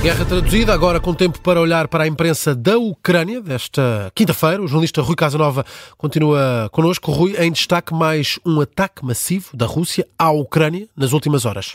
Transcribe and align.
Guerra 0.00 0.24
traduzida, 0.24 0.72
agora 0.72 1.00
com 1.00 1.12
tempo 1.12 1.40
para 1.40 1.60
olhar 1.60 1.88
para 1.88 2.04
a 2.04 2.06
imprensa 2.06 2.54
da 2.54 2.78
Ucrânia 2.78 3.40
desta 3.42 4.12
quinta-feira. 4.14 4.62
O 4.62 4.68
jornalista 4.68 5.02
Rui 5.02 5.16
Casanova 5.16 5.66
continua 5.96 6.68
connosco. 6.70 7.10
Rui, 7.10 7.34
em 7.36 7.50
destaque 7.50 7.92
mais 7.92 8.38
um 8.46 8.60
ataque 8.60 9.04
massivo 9.04 9.56
da 9.56 9.66
Rússia 9.66 10.06
à 10.16 10.30
Ucrânia 10.30 10.88
nas 10.96 11.12
últimas 11.12 11.44
horas. 11.44 11.74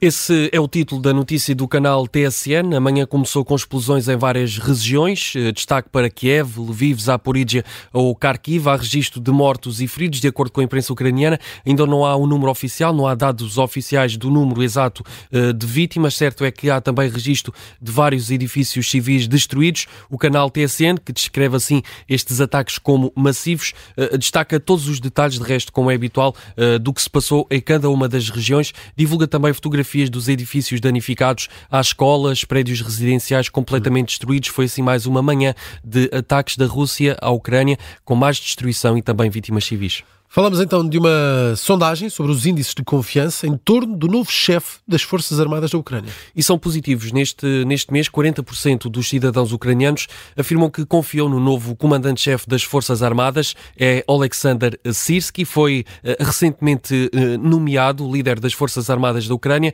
Esse 0.00 0.48
é 0.52 0.60
o 0.60 0.68
título 0.68 1.02
da 1.02 1.12
notícia 1.12 1.52
do 1.56 1.66
canal 1.66 2.06
TSN. 2.06 2.72
Amanhã 2.76 3.04
começou 3.04 3.44
com 3.44 3.56
explosões 3.56 4.06
em 4.06 4.16
várias 4.16 4.56
regiões. 4.56 5.32
Eh, 5.34 5.50
destaque 5.50 5.88
para 5.88 6.08
Kiev, 6.08 6.56
Lviv, 6.56 7.00
Zaporizhia 7.00 7.64
ou 7.92 8.14
Kharkiv. 8.14 8.68
Há 8.68 8.76
registro 8.76 9.20
de 9.20 9.32
mortos 9.32 9.80
e 9.80 9.88
feridos, 9.88 10.20
de 10.20 10.28
acordo 10.28 10.52
com 10.52 10.60
a 10.60 10.64
imprensa 10.64 10.92
ucraniana. 10.92 11.40
Ainda 11.66 11.84
não 11.84 12.04
há 12.06 12.16
um 12.16 12.28
número 12.28 12.48
oficial, 12.48 12.92
não 12.94 13.08
há 13.08 13.14
dados 13.16 13.58
oficiais 13.58 14.16
do 14.16 14.30
número 14.30 14.62
exato 14.62 15.02
eh, 15.32 15.52
de 15.52 15.66
vítimas. 15.66 16.14
Certo 16.14 16.44
é 16.44 16.52
que 16.52 16.70
há 16.70 16.80
também 16.80 17.10
registro 17.10 17.52
de 17.82 17.90
vários 17.90 18.30
edifícios 18.30 18.88
civis 18.88 19.26
destruídos. 19.26 19.88
O 20.08 20.16
canal 20.16 20.48
TSN, 20.48 20.98
que 21.04 21.12
descreve 21.12 21.56
assim 21.56 21.82
estes 22.08 22.40
ataques 22.40 22.78
como 22.78 23.12
massivos, 23.16 23.72
eh, 23.96 24.16
destaca 24.16 24.60
todos 24.60 24.86
os 24.86 25.00
detalhes, 25.00 25.40
de 25.40 25.44
resto, 25.44 25.72
como 25.72 25.90
é 25.90 25.96
habitual, 25.96 26.36
do 26.80 26.92
que 26.92 27.02
se 27.02 27.10
passou 27.10 27.46
em 27.50 27.60
cada 27.60 27.90
uma 27.90 28.08
das 28.08 28.30
regiões. 28.30 28.72
Divulga 28.96 29.26
também 29.26 29.52
fotografias 29.52 29.87
fotografias 29.88 30.10
dos 30.10 30.28
edifícios 30.28 30.80
danificados, 30.80 31.48
às 31.70 31.88
escolas, 31.88 32.44
prédios 32.44 32.80
residenciais 32.80 33.48
completamente 33.48 34.08
destruídos. 34.08 34.50
Foi 34.50 34.66
assim 34.66 34.82
mais 34.82 35.06
uma 35.06 35.22
manhã 35.22 35.54
de 35.82 36.10
ataques 36.12 36.56
da 36.56 36.66
Rússia 36.66 37.16
à 37.20 37.30
Ucrânia, 37.30 37.78
com 38.04 38.14
mais 38.14 38.36
destruição 38.36 38.98
e 38.98 39.02
também 39.02 39.30
vítimas 39.30 39.64
civis. 39.64 40.04
Falamos 40.30 40.60
então 40.60 40.86
de 40.86 40.98
uma 40.98 41.56
sondagem 41.56 42.10
sobre 42.10 42.30
os 42.30 42.44
índices 42.44 42.74
de 42.74 42.84
confiança 42.84 43.46
em 43.46 43.56
torno 43.56 43.96
do 43.96 44.06
novo 44.06 44.30
chefe 44.30 44.78
das 44.86 45.00
Forças 45.00 45.40
Armadas 45.40 45.70
da 45.70 45.78
Ucrânia. 45.78 46.12
E 46.36 46.42
são 46.42 46.58
positivos. 46.58 47.10
Neste, 47.12 47.46
neste 47.64 47.90
mês, 47.90 48.10
40% 48.10 48.90
dos 48.90 49.08
cidadãos 49.08 49.52
ucranianos 49.52 50.06
afirmam 50.36 50.68
que 50.68 50.84
confiam 50.84 51.30
no 51.30 51.40
novo 51.40 51.74
comandante-chefe 51.74 52.46
das 52.46 52.62
Forças 52.62 53.02
Armadas, 53.02 53.54
é 53.74 54.04
Alexander 54.06 54.78
Sirsky, 54.92 55.46
foi 55.46 55.86
uh, 56.04 56.22
recentemente 56.22 57.10
uh, 57.14 57.38
nomeado 57.38 58.10
líder 58.12 58.38
das 58.38 58.52
Forças 58.52 58.90
Armadas 58.90 59.26
da 59.26 59.34
Ucrânia. 59.34 59.72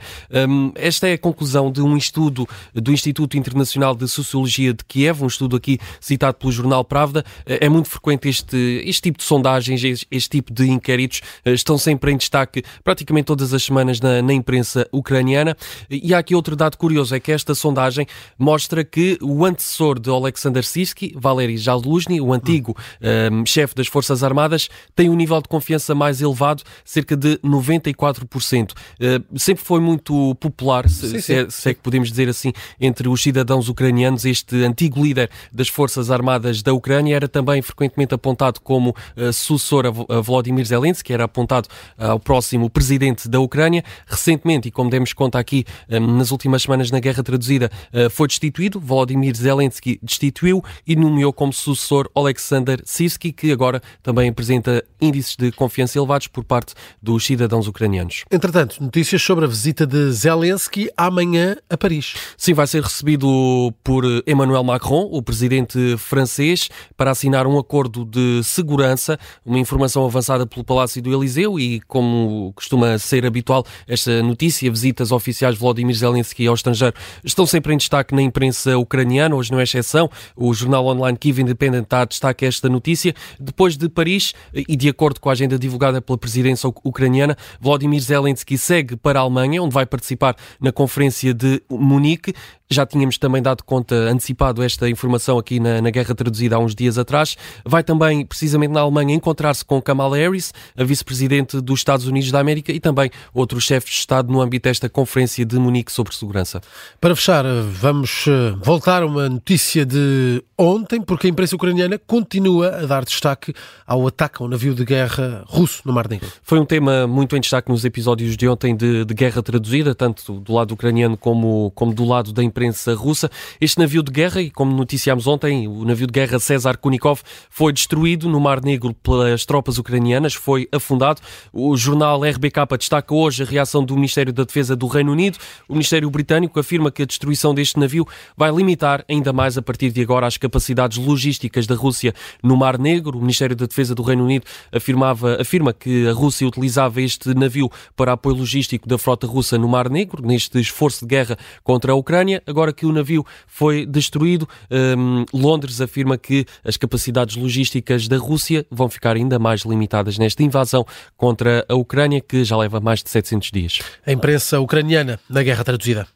Um, 0.48 0.70
esta 0.76 1.08
é 1.08 1.14
a 1.14 1.18
conclusão 1.18 1.72
de 1.72 1.82
um 1.82 1.96
estudo 1.96 2.46
do 2.72 2.92
Instituto 2.92 3.36
Internacional 3.36 3.92
de 3.96 4.06
Sociologia 4.06 4.72
de 4.72 4.84
Kiev, 4.84 5.24
um 5.24 5.26
estudo 5.26 5.56
aqui 5.56 5.80
citado 6.00 6.36
pelo 6.36 6.52
jornal 6.52 6.84
Pravda. 6.84 7.24
Uh, 7.40 7.58
é 7.60 7.68
muito 7.68 7.90
frequente 7.90 8.28
este, 8.28 8.82
este 8.86 9.02
tipo 9.02 9.18
de 9.18 9.24
sondagens, 9.24 9.82
este, 9.82 10.06
este 10.12 10.28
tipo 10.30 10.43
tipo 10.44 10.52
de 10.52 10.70
inquéritos 10.70 11.22
eh, 11.44 11.52
estão 11.52 11.78
sempre 11.78 12.12
em 12.12 12.16
destaque 12.16 12.62
praticamente 12.82 13.26
todas 13.26 13.54
as 13.54 13.62
semanas 13.62 14.00
na, 14.00 14.20
na 14.20 14.32
imprensa 14.32 14.86
ucraniana. 14.92 15.56
E 15.90 16.12
há 16.14 16.18
aqui 16.18 16.34
outro 16.34 16.54
dado 16.54 16.76
curioso, 16.76 17.14
é 17.14 17.20
que 17.20 17.32
esta 17.32 17.54
sondagem 17.54 18.06
mostra 18.38 18.84
que 18.84 19.18
o 19.22 19.44
antecessor 19.44 19.98
de 19.98 20.10
Alexander 20.10 20.64
Sirsky, 20.64 21.14
Valery 21.16 21.56
Zaluzny, 21.56 22.20
o 22.20 22.32
antigo 22.32 22.76
um, 23.00 23.06
ehm, 23.06 23.44
chefe 23.46 23.74
das 23.74 23.86
Forças 23.86 24.22
Armadas, 24.22 24.68
tem 24.94 25.08
um 25.08 25.14
nível 25.14 25.40
de 25.40 25.48
confiança 25.48 25.94
mais 25.94 26.20
elevado, 26.20 26.62
cerca 26.84 27.16
de 27.16 27.38
94%. 27.38 28.72
Uh, 28.72 28.74
eh, 29.00 29.20
sempre 29.36 29.64
foi 29.64 29.80
muito 29.80 30.34
popular, 30.36 30.88
se, 30.88 31.08
sim, 31.08 31.08
sim. 31.08 31.20
Se, 31.20 31.34
é, 31.34 31.50
se, 31.50 31.70
é, 31.70 31.74
que 31.74 31.80
podemos 31.80 32.10
dizer 32.10 32.28
assim, 32.28 32.52
entre 32.80 33.08
os 33.08 33.22
cidadãos 33.22 33.68
ucranianos. 33.68 34.24
Este 34.24 34.64
antigo 34.64 35.02
líder 35.02 35.30
das 35.52 35.68
Forças 35.68 36.10
Armadas 36.10 36.62
da 36.62 36.72
Ucrânia 36.72 37.16
era 37.16 37.28
também 37.28 37.62
frequentemente 37.62 38.14
apontado 38.14 38.60
como 38.60 38.90
uh, 39.16 39.32
sucessor 39.32 39.86
a, 39.86 40.16
a 40.16 40.20
Volodymyr 40.34 40.64
Zelensky, 40.64 41.12
era 41.12 41.24
apontado 41.24 41.68
ah, 41.96 42.10
ao 42.10 42.20
próximo 42.20 42.68
presidente 42.68 43.28
da 43.28 43.38
Ucrânia. 43.38 43.84
Recentemente, 44.06 44.68
e 44.68 44.70
como 44.70 44.90
demos 44.90 45.12
conta 45.12 45.38
aqui 45.38 45.64
ah, 45.88 46.00
nas 46.00 46.32
últimas 46.32 46.62
semanas 46.62 46.90
na 46.90 46.98
Guerra 46.98 47.22
Traduzida, 47.22 47.70
ah, 47.92 48.10
foi 48.10 48.26
destituído. 48.26 48.80
Volodymyr 48.80 49.36
Zelensky 49.36 50.00
destituiu 50.02 50.62
e 50.86 50.96
nomeou 50.96 51.32
como 51.32 51.52
sucessor 51.52 52.10
Alexander 52.14 52.80
Sirsky, 52.84 53.32
que 53.32 53.52
agora 53.52 53.80
também 54.02 54.28
apresenta 54.28 54.82
índices 55.00 55.36
de 55.36 55.52
confiança 55.52 55.98
elevados 55.98 56.26
por 56.26 56.42
parte 56.42 56.74
dos 57.00 57.24
cidadãos 57.24 57.68
ucranianos. 57.68 58.24
Entretanto, 58.30 58.82
notícias 58.82 59.22
sobre 59.22 59.44
a 59.44 59.48
visita 59.48 59.86
de 59.86 60.10
Zelensky 60.10 60.90
amanhã 60.96 61.56
a 61.70 61.76
Paris. 61.76 62.14
Sim, 62.36 62.54
vai 62.54 62.66
ser 62.66 62.82
recebido 62.82 63.72
por 63.84 64.04
Emmanuel 64.26 64.64
Macron, 64.64 65.08
o 65.12 65.22
presidente 65.22 65.96
francês, 65.96 66.68
para 66.96 67.12
assinar 67.12 67.46
um 67.46 67.58
acordo 67.58 68.04
de 68.04 68.42
segurança, 68.42 69.18
uma 69.44 69.58
informação 69.58 70.04
avançada 70.04 70.23
pelo 70.48 70.64
Palácio 70.64 71.00
do 71.02 71.14
Eliseu 71.14 71.58
e, 71.58 71.80
como 71.82 72.52
costuma 72.54 72.98
ser 72.98 73.26
habitual, 73.26 73.64
esta 73.86 74.22
notícia, 74.22 74.70
visitas 74.70 75.12
oficiais 75.12 75.54
de 75.54 75.60
Vladimir 75.60 75.94
Zelensky 75.94 76.46
ao 76.46 76.54
estrangeiro, 76.54 76.94
estão 77.24 77.46
sempre 77.46 77.72
em 77.74 77.76
destaque 77.76 78.14
na 78.14 78.22
imprensa 78.22 78.76
ucraniana, 78.78 79.34
hoje 79.34 79.52
não 79.52 79.60
é 79.60 79.62
exceção. 79.62 80.10
O 80.36 80.52
jornal 80.54 80.86
online 80.86 81.16
Kiev 81.18 81.40
Independent 81.40 81.86
a 81.92 82.04
destaque 82.04 82.44
esta 82.44 82.68
notícia. 82.68 83.14
Depois 83.38 83.76
de 83.76 83.88
Paris, 83.88 84.34
e 84.52 84.76
de 84.76 84.88
acordo 84.88 85.20
com 85.20 85.28
a 85.28 85.32
agenda 85.32 85.58
divulgada 85.58 86.00
pela 86.00 86.18
presidência 86.18 86.68
ucraniana, 86.82 87.36
Vladimir 87.60 88.00
Zelensky 88.00 88.58
segue 88.58 88.96
para 88.96 89.20
a 89.20 89.22
Alemanha, 89.22 89.62
onde 89.62 89.72
vai 89.72 89.86
participar 89.86 90.36
na 90.60 90.72
conferência 90.72 91.32
de 91.32 91.62
Munique. 91.70 92.34
Já 92.70 92.86
tínhamos 92.86 93.18
também 93.18 93.42
dado 93.42 93.62
conta, 93.62 93.94
antecipado 93.94 94.62
esta 94.62 94.88
informação 94.88 95.38
aqui 95.38 95.60
na, 95.60 95.82
na 95.82 95.90
Guerra 95.90 96.14
Traduzida 96.14 96.56
há 96.56 96.58
uns 96.58 96.74
dias 96.74 96.96
atrás. 96.96 97.36
Vai 97.62 97.84
também, 97.84 98.24
precisamente 98.24 98.72
na 98.72 98.80
Alemanha, 98.80 99.14
encontrar-se 99.14 99.62
com 99.62 99.80
Kamala 99.82 100.16
Harris, 100.16 100.52
a 100.74 100.82
vice-presidente 100.82 101.60
dos 101.60 101.80
Estados 101.80 102.06
Unidos 102.06 102.32
da 102.32 102.40
América, 102.40 102.72
e 102.72 102.80
também 102.80 103.10
outros 103.34 103.64
chefes 103.64 103.90
de 103.90 103.98
Estado 103.98 104.32
no 104.32 104.40
âmbito 104.40 104.66
desta 104.66 104.88
Conferência 104.88 105.44
de 105.44 105.58
Munique 105.58 105.92
sobre 105.92 106.14
Segurança. 106.16 106.62
Para 106.98 107.14
fechar, 107.14 107.44
vamos 107.44 108.24
eh, 108.26 108.54
voltar 108.62 109.02
a 109.02 109.06
uma 109.06 109.28
notícia 109.28 109.84
de 109.84 110.42
ontem, 110.56 111.02
porque 111.02 111.26
a 111.26 111.30
imprensa 111.30 111.54
ucraniana 111.54 111.98
continua 111.98 112.68
a 112.78 112.86
dar 112.86 113.04
destaque 113.04 113.52
ao 113.86 114.06
ataque 114.06 114.42
ao 114.42 114.48
navio 114.48 114.74
de 114.74 114.86
guerra 114.86 115.44
russo 115.46 115.82
no 115.84 115.92
Mar 115.92 116.08
Negro. 116.08 116.28
Foi 116.42 116.58
um 116.58 116.64
tema 116.64 117.06
muito 117.06 117.36
em 117.36 117.40
destaque 117.40 117.70
nos 117.70 117.84
episódios 117.84 118.38
de 118.38 118.48
ontem 118.48 118.74
de, 118.74 119.04
de 119.04 119.14
Guerra 119.14 119.42
Traduzida, 119.42 119.94
tanto 119.94 120.40
do 120.40 120.54
lado 120.54 120.72
ucraniano 120.72 121.16
como, 121.16 121.70
como 121.72 121.94
do 121.94 122.04
lado 122.04 122.32
da 122.32 122.42
imprensa 122.42 122.53
imprensa 122.54 122.94
russa. 122.94 123.28
Este 123.60 123.80
navio 123.80 124.00
de 124.00 124.12
guerra, 124.12 124.40
e 124.40 124.48
como 124.48 124.72
noticiámos 124.72 125.26
ontem, 125.26 125.66
o 125.66 125.84
navio 125.84 126.06
de 126.06 126.12
guerra 126.12 126.38
César 126.38 126.76
Kunikov 126.76 127.20
foi 127.50 127.72
destruído 127.72 128.28
no 128.28 128.38
Mar 128.38 128.62
Negro 128.62 128.94
pelas 128.94 129.44
tropas 129.44 129.76
ucranianas, 129.76 130.34
foi 130.34 130.68
afundado. 130.70 131.20
O 131.52 131.76
jornal 131.76 132.22
RBK 132.22 132.78
destaca 132.78 133.12
hoje 133.12 133.42
a 133.42 133.46
reação 133.46 133.84
do 133.84 133.96
Ministério 133.96 134.32
da 134.32 134.44
Defesa 134.44 134.76
do 134.76 134.86
Reino 134.86 135.10
Unido. 135.10 135.36
O 135.68 135.72
Ministério 135.72 136.08
Britânico 136.08 136.60
afirma 136.60 136.92
que 136.92 137.02
a 137.02 137.06
destruição 137.06 137.52
deste 137.52 137.78
navio 137.78 138.06
vai 138.36 138.52
limitar 138.52 139.04
ainda 139.08 139.32
mais 139.32 139.58
a 139.58 139.62
partir 139.62 139.90
de 139.90 140.00
agora 140.00 140.26
as 140.26 140.36
capacidades 140.36 140.98
logísticas 140.98 141.66
da 141.66 141.74
Rússia 141.74 142.14
no 142.40 142.56
Mar 142.56 142.78
Negro. 142.78 143.18
O 143.18 143.20
Ministério 143.20 143.56
da 143.56 143.66
Defesa 143.66 143.96
do 143.96 144.02
Reino 144.02 144.24
Unido 144.24 144.44
afirmava, 144.70 145.40
afirma 145.40 145.72
que 145.72 146.06
a 146.06 146.12
Rússia 146.12 146.46
utilizava 146.46 147.02
este 147.02 147.34
navio 147.34 147.68
para 147.96 148.12
apoio 148.12 148.36
logístico 148.36 148.88
da 148.88 148.96
frota 148.96 149.26
russa 149.26 149.58
no 149.58 149.68
Mar 149.68 149.90
Negro, 149.90 150.24
neste 150.24 150.60
esforço 150.60 151.04
de 151.04 151.08
guerra 151.08 151.36
contra 151.64 151.92
a 151.92 151.94
Ucrânia 151.96 152.43
agora 152.46 152.72
que 152.72 152.86
o 152.86 152.92
navio 152.92 153.24
foi 153.46 153.86
destruído, 153.86 154.48
um, 154.70 155.24
Londres 155.32 155.80
afirma 155.80 156.16
que 156.16 156.46
as 156.64 156.76
capacidades 156.76 157.36
logísticas 157.36 158.08
da 158.08 158.16
Rússia 158.16 158.66
vão 158.70 158.88
ficar 158.88 159.16
ainda 159.16 159.38
mais 159.38 159.62
limitadas 159.62 160.18
nesta 160.18 160.42
invasão 160.42 160.86
contra 161.16 161.64
a 161.68 161.74
Ucrânia, 161.74 162.20
que 162.20 162.44
já 162.44 162.56
leva 162.56 162.80
mais 162.80 163.02
de 163.02 163.10
700 163.10 163.50
dias. 163.50 163.78
A 164.06 164.12
imprensa 164.12 164.60
ucraniana 164.60 165.18
na 165.28 165.42
guerra 165.42 165.64
traduzida. 165.64 166.06